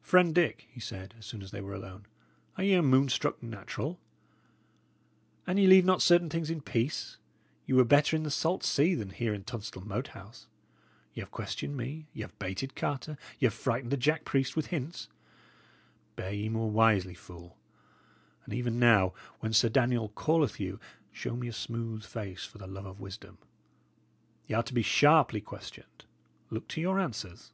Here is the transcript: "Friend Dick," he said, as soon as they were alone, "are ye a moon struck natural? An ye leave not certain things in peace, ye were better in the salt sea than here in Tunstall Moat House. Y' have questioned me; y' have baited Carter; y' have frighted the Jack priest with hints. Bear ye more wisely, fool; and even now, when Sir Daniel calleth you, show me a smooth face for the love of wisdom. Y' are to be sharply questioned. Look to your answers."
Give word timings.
"Friend 0.00 0.34
Dick," 0.34 0.66
he 0.72 0.80
said, 0.80 1.14
as 1.18 1.26
soon 1.26 1.42
as 1.42 1.50
they 1.50 1.60
were 1.60 1.74
alone, 1.74 2.06
"are 2.56 2.64
ye 2.64 2.72
a 2.72 2.82
moon 2.82 3.10
struck 3.10 3.42
natural? 3.42 4.00
An 5.46 5.58
ye 5.58 5.66
leave 5.66 5.84
not 5.84 6.00
certain 6.00 6.30
things 6.30 6.48
in 6.48 6.62
peace, 6.62 7.18
ye 7.66 7.74
were 7.74 7.84
better 7.84 8.16
in 8.16 8.22
the 8.22 8.30
salt 8.30 8.64
sea 8.64 8.94
than 8.94 9.10
here 9.10 9.34
in 9.34 9.44
Tunstall 9.44 9.82
Moat 9.84 10.08
House. 10.16 10.46
Y' 11.12 11.20
have 11.20 11.30
questioned 11.30 11.76
me; 11.76 12.06
y' 12.14 12.22
have 12.22 12.38
baited 12.38 12.74
Carter; 12.74 13.18
y' 13.38 13.44
have 13.44 13.52
frighted 13.52 13.90
the 13.90 13.98
Jack 13.98 14.24
priest 14.24 14.56
with 14.56 14.68
hints. 14.68 15.08
Bear 16.14 16.32
ye 16.32 16.48
more 16.48 16.70
wisely, 16.70 17.12
fool; 17.12 17.58
and 18.46 18.54
even 18.54 18.78
now, 18.78 19.12
when 19.40 19.52
Sir 19.52 19.68
Daniel 19.68 20.08
calleth 20.16 20.58
you, 20.58 20.80
show 21.12 21.36
me 21.36 21.48
a 21.48 21.52
smooth 21.52 22.02
face 22.02 22.46
for 22.46 22.56
the 22.56 22.66
love 22.66 22.86
of 22.86 22.98
wisdom. 22.98 23.36
Y' 24.48 24.54
are 24.54 24.62
to 24.62 24.72
be 24.72 24.80
sharply 24.82 25.42
questioned. 25.42 26.06
Look 26.48 26.66
to 26.68 26.80
your 26.80 26.98
answers." 26.98 27.52